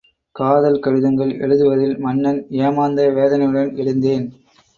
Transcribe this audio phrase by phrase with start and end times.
[0.35, 2.39] காதல் கடிதங்கள் எழுதுவதில் மன்னன்.
[2.61, 4.25] ஏமாந்த வேதனையுடன் எழுந்தேன்.